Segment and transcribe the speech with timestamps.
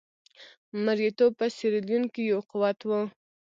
[0.83, 3.01] مریتوب په سیریلیون کې یو قوت وو.